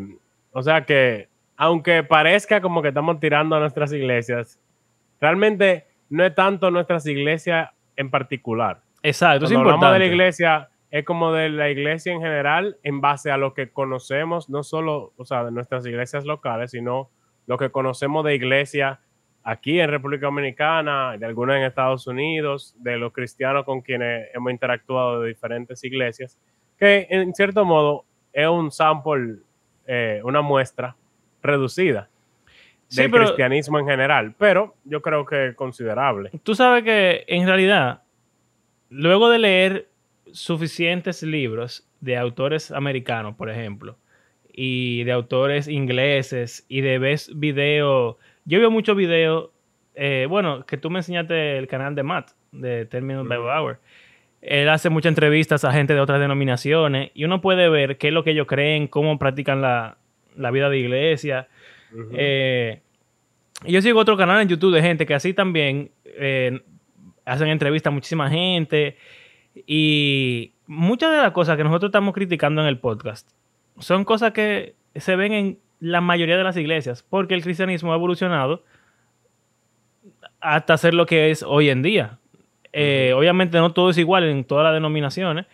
o 0.53 0.63
sea 0.63 0.85
que, 0.85 1.29
aunque 1.57 2.03
parezca 2.03 2.61
como 2.61 2.83
que 2.83 2.89
estamos 2.89 3.19
tirando 3.21 3.57
a 3.57 3.61
nuestras 3.61 3.93
iglesias, 3.93 4.61
realmente 5.21 5.87
no 6.11 6.25
es 6.25 6.35
tanto 6.35 6.71
nuestras 6.71 7.07
iglesias 7.07 7.71
en 7.97 8.11
particular. 8.11 8.81
Exacto, 9.03 9.47
es 9.47 9.53
Cuando 9.53 9.71
hablamos 9.71 9.93
de 9.93 9.99
la 9.99 10.05
importante. 10.05 10.15
iglesia, 10.15 10.69
es 10.91 11.05
como 11.05 11.33
de 11.33 11.51
la 11.51 11.71
iglesia 11.71 12.13
en 12.13 12.21
general, 12.21 12.79
en 12.83 13.01
base 13.01 13.31
a 13.31 13.37
lo 13.37 13.53
que 13.53 13.71
conocemos, 13.71 14.49
no 14.49 14.63
solo, 14.63 15.13
o 15.17 15.25
sea, 15.25 15.45
de 15.45 15.51
nuestras 15.51 15.85
iglesias 15.87 16.25
locales, 16.25 16.71
sino 16.71 17.11
lo 17.47 17.59
que 17.59 17.71
conocemos 17.71 18.25
de 18.25 18.35
iglesia 18.35 19.01
aquí 19.45 19.79
en 19.79 19.91
República 19.91 20.27
Dominicana, 20.27 21.17
de 21.19 21.27
algunas 21.27 21.57
en 21.59 21.65
Estados 21.65 22.07
Unidos, 22.07 22.75
de 22.79 22.97
los 22.97 23.13
cristianos 23.13 23.65
con 23.65 23.83
quienes 23.83 24.29
hemos 24.35 24.51
interactuado 24.51 25.21
de 25.21 25.29
diferentes 25.29 25.85
iglesias, 25.85 26.39
que 26.79 27.07
en 27.11 27.33
cierto 27.35 27.65
modo 27.65 28.05
es 28.33 28.49
un 28.49 28.71
sample, 28.73 29.37
eh, 29.87 30.21
una 30.25 30.41
muestra 30.41 30.97
reducida 31.43 32.09
Sí, 32.89 33.03
del 33.03 33.11
pero- 33.11 33.25
cristianismo 33.27 33.79
en 33.79 33.87
general, 33.87 34.35
pero 34.39 34.75
yo 34.85 35.01
creo 35.03 35.25
que 35.27 35.55
considerable. 35.55 36.31
Tú 36.43 36.55
sabes 36.55 36.83
que 36.85 37.25
en 37.29 37.47
realidad, 37.47 38.03
luego 38.89 39.29
de 39.31 39.39
leer 39.39 39.89
suficientes 40.33 41.23
libros 41.23 41.87
de 42.01 42.17
autores 42.17 42.71
americanos, 42.71 43.37
por 43.37 43.51
ejemplo, 43.51 43.97
y 44.53 45.03
de 45.05 45.13
autores 45.13 45.69
ingleses, 45.69 46.65
y 46.69 46.81
de 46.81 46.99
ver 46.99 47.19
videos, 47.35 48.17
yo 48.45 48.61
veo 48.61 48.71
muchos 48.71 48.97
videos, 48.97 49.51
eh, 49.95 50.27
bueno, 50.29 50.65
que 50.67 50.77
tú 50.77 50.91
me 50.91 51.01
enseñaste 51.01 51.59
el 51.59 51.67
canal 51.67 51.95
de 51.95 52.03
Matt, 52.03 52.31
de 52.53 52.87
Terminal 52.87 53.25
Bible 53.25 53.39
Ujú. 53.39 53.49
Hour. 53.49 53.79
Él 54.41 54.69
hace 54.69 54.91
muchas 54.91 55.11
entrevistas 55.11 55.65
a 55.65 55.73
gente 55.73 55.95
de 55.95 56.01
otras 56.01 56.21
denominaciones 56.21 57.11
y 57.15 57.25
uno 57.25 57.41
puede 57.41 57.69
ver 57.71 57.97
qué 57.97 58.09
es 58.09 58.15
lo 58.15 58.25
que 58.25 58.33
ellos 58.33 58.47
creen, 58.47 58.89
cómo 58.89 59.19
practican 59.19 59.63
la, 59.63 59.97
la 60.37 60.51
vida 60.51 60.69
de 60.69 60.79
iglesia. 60.79 61.49
Eh, 62.13 62.81
y 63.65 63.73
yo 63.73 63.81
sigo 63.81 64.01
otro 64.01 64.17
canal 64.17 64.43
en 64.43 64.49
YouTube 64.49 64.75
de 64.75 64.83
gente 64.83 65.07
que 65.07 65.15
así 65.15 65.33
también 65.33 65.93
eh, 66.05 66.61
hacen 67.25 67.49
entrevistas 67.49 67.91
a 67.91 67.95
muchísima 67.95 68.29
gente. 68.29 68.99
Y 69.67 70.53
muchas 70.67 71.11
de 71.13 71.19
las 71.19 71.33
cosas 71.33 71.57
que 71.57 71.65
nosotros 71.65 71.89
estamos 71.89 72.13
criticando 72.13 72.61
en 72.61 72.69
el 72.69 72.79
podcast 72.79 73.31
son 73.79 74.05
cosas 74.05 74.33
que 74.33 74.75
se 74.95 75.17
ven 75.17 75.33
en 75.33 75.59
la 75.85 76.01
mayoría 76.01 76.37
de 76.39 76.45
las 76.45 76.57
iglesias, 76.57 77.03
porque 77.03 77.35
el 77.35 77.43
cristianismo 77.43 77.93
ha 77.93 77.97
evolucionado 77.97 78.63
hasta 80.41 80.77
ser 80.77 80.95
lo 80.95 81.07
que 81.07 81.31
es 81.31 81.43
hoy 81.43 81.69
en 81.71 81.83
día. 81.83 82.19
Eh, 82.73 83.13
Obviamente 83.15 83.59
no 83.59 83.73
todo 83.73 83.91
es 83.91 83.99
igual 83.99 84.25
en 84.25 84.45
todas 84.45 84.65
las 84.65 84.75
denominaciones, 84.75 85.47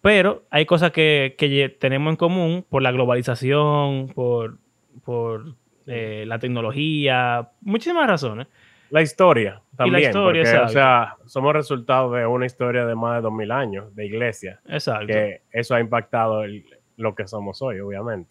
pero 0.00 0.44
hay 0.50 0.64
cosas 0.66 0.92
que, 0.92 1.34
que 1.38 1.68
tenemos 1.68 2.10
en 2.12 2.16
común 2.16 2.64
por 2.68 2.82
la 2.82 2.92
globalización, 2.92 4.08
por, 4.14 4.58
por 5.04 5.54
eh, 5.86 6.24
la 6.26 6.38
tecnología, 6.38 7.48
muchísimas 7.60 8.06
razones. 8.08 8.46
La 8.90 9.02
historia 9.02 9.60
también. 9.76 10.02
historia, 10.04 10.42
porque, 10.44 10.58
o 10.58 10.68
sea, 10.68 11.16
somos 11.26 11.52
resultado 11.52 12.12
de 12.12 12.26
una 12.26 12.46
historia 12.46 12.86
de 12.86 12.94
más 12.94 13.16
de 13.16 13.22
2000 13.22 13.50
años 13.50 13.94
de 13.96 14.06
iglesia, 14.06 14.60
Exacto. 14.68 15.06
que 15.08 15.42
eso 15.50 15.74
ha 15.74 15.80
impactado 15.80 16.44
el- 16.44 16.64
lo 16.96 17.14
que 17.16 17.26
somos 17.26 17.60
hoy, 17.60 17.80
obviamente. 17.80 18.30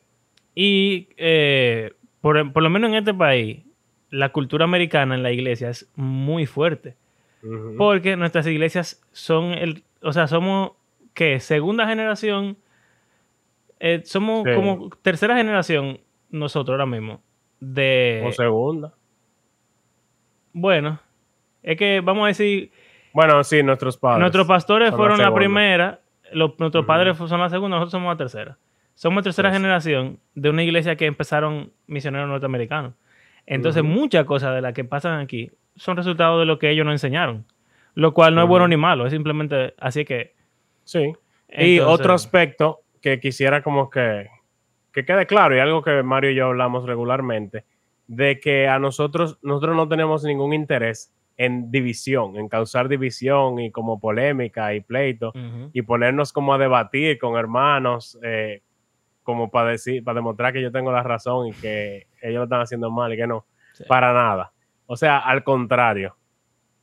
Y 0.55 1.09
eh, 1.17 1.93
por, 2.21 2.51
por 2.53 2.63
lo 2.63 2.69
menos 2.69 2.89
en 2.89 2.95
este 2.95 3.13
país, 3.13 3.61
la 4.09 4.29
cultura 4.29 4.65
americana 4.65 5.15
en 5.15 5.23
la 5.23 5.31
iglesia 5.31 5.69
es 5.69 5.89
muy 5.95 6.45
fuerte. 6.45 6.95
Porque 7.77 8.15
nuestras 8.15 8.47
iglesias 8.47 9.01
son 9.11 9.51
el, 9.51 9.83
o 10.01 10.13
sea, 10.13 10.27
somos 10.27 10.71
¿qué? 11.13 11.39
Segunda 11.41 11.85
generación. 11.87 12.55
eh, 13.81 14.01
somos 14.05 14.43
Sí. 14.45 14.55
como 14.55 14.89
tercera 15.01 15.35
generación 15.35 15.99
nosotros 16.29 16.73
ahora 16.75 16.85
mismo. 16.85 17.21
De 17.59 18.23
o 18.25 18.31
segunda. 18.31 18.93
bueno, 20.53 20.99
es 21.63 21.77
que 21.77 21.99
vamos 22.01 22.23
a 22.25 22.27
decir, 22.27 22.71
Bueno, 23.13 23.43
sí, 23.43 23.61
nuestros 23.63 23.97
padres. 23.97 24.19
nuestros 24.21 24.47
pastores 24.47 24.91
fueron 24.91 25.17
la, 25.17 25.25
segunda. 25.25 25.39
primera, 25.39 25.99
los, 26.31 26.57
nuestros 26.59 26.85
padres 26.85 27.17
son 27.17 27.39
la 27.39 27.49
segunda, 27.49 27.75
nosotros 27.77 27.91
somos 27.91 28.13
la 28.13 28.17
tercera. 28.17 28.57
Somos 28.95 29.23
tercera 29.23 29.49
Sí, 29.49 29.55
generación 29.55 30.19
de 30.35 30.49
una 30.49 30.63
iglesia 30.63 30.95
que 30.95 31.05
empezaron 31.05 31.71
misioneros 31.87 32.27
norteamericanos. 32.27 32.93
Entonces, 33.45 33.83
muchas 33.83 34.25
cosas 34.25 34.55
de 34.55 34.61
las 34.61 34.73
que 34.73 34.83
pasan 34.83 35.19
aquí 35.19 35.51
son 35.75 35.97
resultado 35.97 36.39
de 36.39 36.45
lo 36.45 36.59
que 36.59 36.69
ellos 36.69 36.85
nos 36.85 36.93
enseñaron. 36.93 37.45
Lo 37.95 38.13
cual 38.13 38.35
no 38.35 38.43
es 38.43 38.47
bueno 38.47 38.67
ni 38.67 38.77
malo, 38.77 39.05
es 39.05 39.11
simplemente 39.11 39.73
así 39.77 40.05
que. 40.05 40.33
Sí. 40.83 41.13
y 41.49 41.79
otro 41.79 42.13
aspecto 42.13 42.81
que 43.01 43.19
quisiera 43.19 43.61
como 43.61 43.89
que, 43.89 44.27
que 44.91 45.05
quede 45.05 45.25
claro, 45.25 45.55
y 45.55 45.59
algo 45.59 45.81
que 45.81 46.03
Mario 46.03 46.31
y 46.31 46.35
yo 46.35 46.47
hablamos 46.47 46.85
regularmente, 46.85 47.65
de 48.07 48.39
que 48.39 48.67
a 48.67 48.79
nosotros, 48.79 49.37
nosotros 49.41 49.75
no 49.75 49.87
tenemos 49.87 50.23
ningún 50.23 50.53
interés 50.53 51.13
en 51.37 51.71
división, 51.71 52.37
en 52.37 52.47
causar 52.47 52.87
división 52.87 53.59
y 53.59 53.71
como 53.71 53.99
polémica 53.99 54.73
y 54.73 54.81
pleito, 54.81 55.33
y 55.73 55.81
ponernos 55.81 56.31
como 56.31 56.53
a 56.53 56.57
debatir 56.57 57.17
con 57.17 57.37
hermanos, 57.37 58.17
eh, 58.23 58.61
como 59.23 59.49
para 59.49 59.69
decir, 59.71 60.03
para 60.03 60.15
demostrar 60.17 60.53
que 60.53 60.61
yo 60.61 60.71
tengo 60.71 60.91
la 60.91 61.01
razón 61.03 61.47
y 61.47 61.53
que 61.53 62.07
ellos 62.21 62.37
lo 62.39 62.43
están 62.43 62.61
haciendo 62.61 62.91
mal 62.91 63.13
y 63.13 63.17
que 63.17 63.27
no, 63.27 63.45
Sí. 63.73 63.83
para 63.87 64.13
nada. 64.13 64.51
O 64.85 64.95
sea, 64.95 65.17
al 65.19 65.43
contrario. 65.43 66.15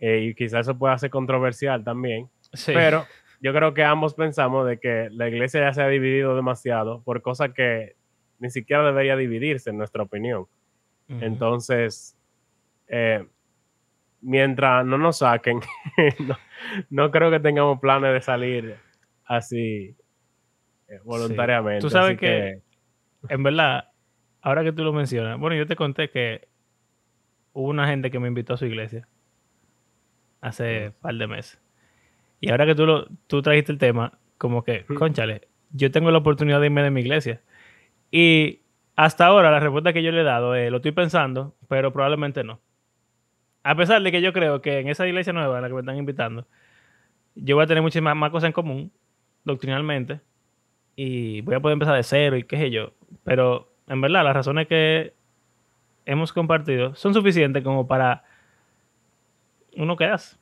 Eh, 0.00 0.20
y 0.30 0.34
quizás 0.34 0.62
eso 0.62 0.76
pueda 0.78 0.96
ser 0.98 1.10
controversial 1.10 1.84
también, 1.84 2.28
Sí. 2.52 2.72
pero 2.74 3.04
yo 3.42 3.52
creo 3.52 3.74
que 3.74 3.84
ambos 3.84 4.14
pensamos 4.14 4.66
de 4.66 4.78
que 4.80 5.08
la 5.12 5.28
iglesia 5.28 5.60
ya 5.60 5.72
se 5.74 5.82
ha 5.82 5.88
dividido 5.88 6.34
demasiado 6.34 7.02
por 7.02 7.20
cosas 7.22 7.52
que 7.52 7.94
ni 8.38 8.48
siquiera 8.50 8.82
debería 8.84 9.16
dividirse, 9.16 9.68
en 9.70 9.76
nuestra 9.78 10.02
opinión. 10.02 10.46
Entonces, 11.20 12.16
eh, 12.88 13.26
mientras 14.22 14.84
no 14.86 14.96
nos 14.98 15.18
saquen, 15.18 15.60
no, 16.20 16.36
no 16.88 17.10
creo 17.10 17.30
que 17.30 17.40
tengamos 17.40 17.80
planes 17.80 18.12
de 18.14 18.20
salir 18.20 18.76
así 19.26 19.94
eh, 20.90 21.00
voluntariamente. 21.04 21.80
Tú 21.80 21.88
sabes 21.90 22.18
que- 22.18 22.60
en 23.28 23.42
verdad, 23.42 23.90
ahora 24.42 24.62
que 24.64 24.72
tú 24.72 24.82
lo 24.84 24.92
mencionas, 24.92 25.38
bueno, 25.38 25.56
yo 25.56 25.66
te 25.66 25.76
conté 25.76 26.10
que 26.10 26.48
hubo 27.52 27.68
una 27.68 27.86
gente 27.86 28.10
que 28.10 28.18
me 28.18 28.28
invitó 28.28 28.54
a 28.54 28.56
su 28.56 28.66
iglesia 28.66 29.06
hace 30.40 30.88
un 30.88 30.92
par 31.00 31.14
de 31.14 31.26
meses. 31.26 31.60
Y 32.40 32.50
ahora 32.50 32.66
que 32.66 32.74
tú, 32.74 32.86
lo, 32.86 33.06
tú 33.26 33.42
trajiste 33.42 33.72
el 33.72 33.78
tema, 33.78 34.18
como 34.38 34.64
que, 34.64 34.84
conchale, 34.96 35.48
yo 35.72 35.90
tengo 35.90 36.10
la 36.10 36.18
oportunidad 36.18 36.60
de 36.60 36.66
irme 36.66 36.82
de 36.82 36.90
mi 36.90 37.00
iglesia. 37.02 37.42
Y 38.10 38.60
hasta 38.96 39.26
ahora 39.26 39.50
la 39.50 39.60
respuesta 39.60 39.92
que 39.92 40.02
yo 40.02 40.10
le 40.12 40.22
he 40.22 40.24
dado 40.24 40.54
es, 40.54 40.70
lo 40.70 40.78
estoy 40.78 40.92
pensando, 40.92 41.54
pero 41.68 41.92
probablemente 41.92 42.42
no. 42.42 42.60
A 43.62 43.74
pesar 43.74 44.02
de 44.02 44.10
que 44.10 44.22
yo 44.22 44.32
creo 44.32 44.62
que 44.62 44.78
en 44.78 44.88
esa 44.88 45.06
iglesia 45.06 45.34
nueva 45.34 45.58
a 45.58 45.60
la 45.60 45.68
que 45.68 45.74
me 45.74 45.80
están 45.80 45.98
invitando, 45.98 46.46
yo 47.34 47.56
voy 47.56 47.64
a 47.64 47.66
tener 47.66 47.82
muchas 47.82 48.02
más, 48.02 48.16
más 48.16 48.30
cosas 48.30 48.48
en 48.48 48.52
común, 48.52 48.90
doctrinalmente, 49.44 50.20
y 51.02 51.40
voy 51.40 51.54
a 51.54 51.60
poder 51.60 51.72
empezar 51.74 51.96
de 51.96 52.02
cero 52.02 52.36
y 52.36 52.42
qué 52.44 52.56
sé 52.58 52.70
yo. 52.70 52.92
Pero 53.24 53.68
en 53.88 54.00
verdad, 54.02 54.22
las 54.24 54.34
razones 54.34 54.66
que 54.66 55.14
hemos 56.04 56.32
compartido 56.32 56.94
son 56.94 57.14
suficientes 57.14 57.62
como 57.64 57.86
para 57.86 58.22
uno 59.76 59.96
quedarse. 59.96 60.36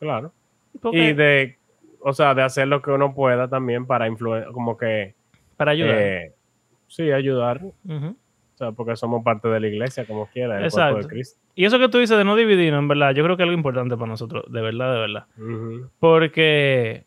claro. 0.00 0.32
Porque- 0.80 1.10
Y 1.10 1.12
de, 1.12 1.58
o 2.00 2.12
sea, 2.14 2.34
de 2.34 2.42
hacer 2.42 2.66
lo 2.66 2.80
que 2.82 2.90
uno 2.90 3.14
pueda 3.14 3.46
también 3.46 3.86
para 3.86 4.08
influir, 4.08 4.46
como 4.52 4.76
que, 4.76 5.14
para 5.56 5.72
ayudar. 5.72 5.94
eh, 5.98 6.32
sí, 6.88 7.12
ayudar. 7.12 7.60
O 7.62 8.14
sea, 8.56 8.72
porque 8.72 8.96
somos 8.96 9.22
parte 9.22 9.48
de 9.48 9.60
la 9.60 9.68
iglesia, 9.68 10.06
como 10.06 10.26
quiera, 10.26 10.54
el 10.56 10.70
cuerpo 10.70 10.76
Exacto. 10.78 10.98
de 11.02 11.06
Cristo. 11.08 11.40
Y 11.54 11.66
eso 11.66 11.78
que 11.78 11.88
tú 11.90 11.98
dices 11.98 12.16
de 12.16 12.24
no 12.24 12.34
dividirnos, 12.36 12.80
en 12.80 12.88
verdad, 12.88 13.14
yo 13.14 13.22
creo 13.22 13.36
que 13.36 13.42
es 13.42 13.48
algo 13.48 13.56
importante 13.56 13.94
para 13.96 14.06
nosotros, 14.08 14.44
de 14.50 14.60
verdad, 14.62 14.92
de 14.94 14.98
verdad. 15.00 15.26
Porque, 16.00 17.04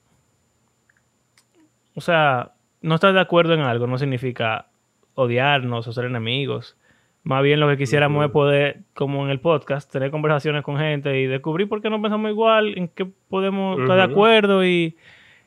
o 1.96 2.02
sea, 2.02 2.52
no 2.82 2.96
estar 2.96 3.14
de 3.14 3.20
acuerdo 3.20 3.54
en 3.54 3.62
algo 3.62 3.88
no 3.88 3.98
significa 3.98 4.68
odiarnos 5.16 5.88
o 5.88 5.94
ser 5.94 6.06
enemigos. 6.06 6.78
Más 7.24 7.42
bien 7.42 7.60
lo 7.60 7.68
que 7.68 7.78
quisiéramos 7.78 8.24
es 8.24 8.32
poder, 8.32 8.82
como 8.94 9.26
en 9.26 9.32
el 9.32 9.40
podcast, 9.40 9.92
tener 9.92 10.12
conversaciones 10.12 10.62
con 10.62 10.78
gente 10.78 11.20
y 11.20 11.26
descubrir 11.26 11.68
por 11.68 11.82
qué 11.82 11.90
no 11.90 12.00
pensamos 12.00 12.30
igual, 12.30 12.78
en 12.78 12.88
qué 12.90 13.06
podemos 13.30 13.80
estar 13.82 13.98
de 13.98 14.04
acuerdo 14.04 14.64
y 14.64 14.96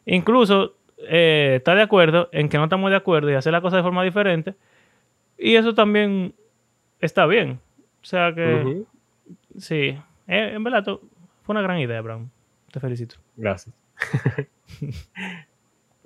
incluso 0.04 0.74
eh, 1.06 1.54
estar 1.58 1.76
de 1.76 1.82
acuerdo 1.82 2.28
en 2.32 2.48
que 2.48 2.58
no 2.58 2.64
estamos 2.64 2.90
de 2.90 2.96
acuerdo 2.96 3.30
y 3.30 3.34
hacer 3.34 3.52
las 3.52 3.62
cosas 3.62 3.76
de 3.78 3.82
forma 3.84 4.02
diferente. 4.02 4.54
Y 5.38 5.54
eso 5.54 5.72
también 5.74 6.34
está 6.98 7.26
bien. 7.26 7.60
O 8.02 8.04
sea 8.04 8.34
que, 8.34 8.82
sí, 9.56 9.96
Eh, 10.26 10.52
en 10.54 10.64
verdad, 10.64 10.84
fue 10.84 11.52
una 11.52 11.62
gran 11.62 11.78
idea, 11.78 12.00
Brown. 12.00 12.30
Te 12.72 12.80
felicito. 12.80 13.16
Gracias. 13.36 13.74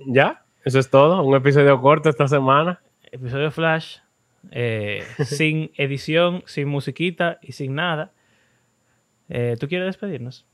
ya, 0.07 0.45
eso 0.65 0.79
es 0.79 0.91
todo. 0.91 1.23
Un 1.23 1.35
episodio 1.37 1.81
corto 1.81 2.09
esta 2.09 2.29
semana. 2.29 2.81
Episodio 3.11 3.51
Flash. 3.51 3.99
eh, 4.51 5.05
sin 5.25 5.71
edición, 5.77 6.43
sin 6.47 6.69
musiquita 6.69 7.39
y 7.43 7.53
sin 7.53 7.75
nada. 7.75 8.13
Eh, 9.29 9.57
¿Tú 9.59 9.69
quieres 9.69 9.87
despedirnos? 9.87 10.47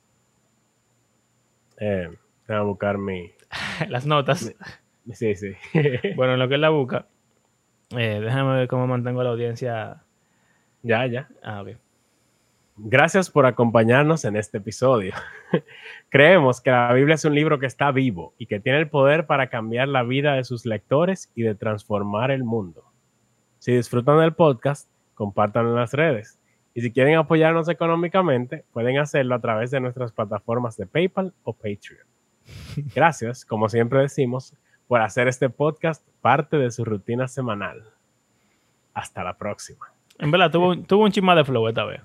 Eh, 1.79 2.09
voy 2.47 2.57
a 2.57 2.61
buscar 2.63 2.99
mi. 2.99 3.31
Las 3.89 4.07
notas. 4.07 4.55
Sí, 5.13 5.35
sí. 5.35 5.53
Bueno, 6.17 6.35
en 6.35 6.39
lo 6.39 6.49
que 6.49 6.55
es 6.55 6.61
la 6.61 6.69
busca, 6.69 7.07
eh, 7.97 8.21
déjame 8.23 8.57
ver 8.57 8.69
cómo 8.69 8.87
mantengo 8.87 9.21
a 9.21 9.25
la 9.25 9.31
audiencia. 9.31 10.03
ya, 10.83 11.07
ya. 11.07 11.29
Ah, 11.43 11.63
ok. 11.63 11.69
Gracias 12.81 13.29
por 13.31 13.45
acompañarnos 13.47 14.25
en 14.25 14.37
este 14.37 14.59
episodio. 14.59 15.13
Creemos 16.11 16.61
que 16.61 16.71
la 16.71 16.93
Biblia 16.93 17.17
es 17.17 17.25
un 17.25 17.35
libro 17.35 17.59
que 17.59 17.67
está 17.67 17.91
vivo 17.91 18.35
y 18.39 18.47
que 18.47 18.61
tiene 18.61 18.79
el 18.79 18.89
poder 18.89 19.27
para 19.27 19.49
cambiar 19.49 19.89
la 19.89 20.05
vida 20.05 20.35
de 20.35 20.45
sus 20.45 20.65
lectores 20.65 21.31
y 21.35 21.43
de 21.43 21.55
transformar 21.55 22.31
el 22.31 22.45
mundo. 22.45 22.85
Si 23.59 23.73
disfrutan 23.73 24.21
del 24.21 24.33
podcast, 24.35 24.89
compártanlo 25.15 25.71
en 25.71 25.77
las 25.77 25.93
redes. 25.93 26.39
Y 26.75 26.81
si 26.81 26.93
quieren 26.93 27.17
apoyarnos 27.17 27.69
económicamente, 27.69 28.65
pueden 28.73 28.99
hacerlo 28.99 29.35
a 29.35 29.41
través 29.41 29.73
de 29.73 29.81
nuestras 29.81 30.13
plataformas 30.13 30.77
de 30.77 30.87
PayPal 30.87 31.35
o 31.43 31.53
Patreon. 31.53 32.07
Gracias, 32.95 33.45
como 33.45 33.69
siempre 33.69 34.01
decimos, 34.01 34.55
por 34.87 35.01
hacer 35.01 35.27
este 35.27 35.51
podcast 35.51 36.07
parte 36.21 36.57
de 36.57 36.71
su 36.71 36.85
rutina 36.85 37.27
semanal. 37.27 37.83
Hasta 38.95 39.25
la 39.25 39.37
próxima. 39.37 39.87
En 40.19 40.31
verdad, 40.31 40.51
tuvo, 40.53 40.71
un- 40.71 40.85
tuvo 40.85 41.05
un 41.05 41.11
chisma 41.11 41.35
de 41.35 41.45
flow 41.45 41.67
esta 41.69 41.85
vez. 41.85 42.01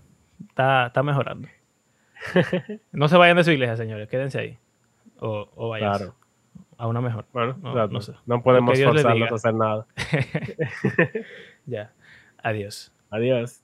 Está, 0.54 0.86
está 0.88 1.02
mejorando. 1.02 1.48
No 2.92 3.08
se 3.08 3.18
vayan 3.18 3.38
de 3.38 3.44
su 3.44 3.50
iglesia, 3.52 3.76
señores. 3.76 4.08
Quédense 4.08 4.38
ahí. 4.40 4.58
O, 5.20 5.50
o 5.56 5.70
vayan 5.70 5.90
Claro. 5.98 6.16
a 6.78 6.88
una 6.88 7.02
mejor. 7.02 7.26
Bueno, 7.34 7.58
No, 7.60 7.88
no 7.88 8.02
sé. 8.02 8.14
no 8.28 8.44
podemos 8.44 8.80
forzarnos 8.80 9.32
a 9.32 9.36
hacer 9.36 9.54
nada. 9.56 9.88
Ya. 11.66 11.92
Adiós. 12.44 12.94
Adiós. 13.10 13.63